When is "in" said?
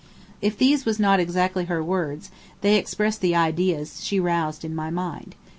4.65-4.73